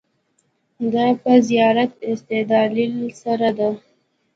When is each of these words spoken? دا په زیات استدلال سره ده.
دا 0.93 1.05
په 1.21 1.31
زیات 1.47 1.91
استدلال 2.11 2.73
سره 3.21 3.49
ده. 3.57 3.69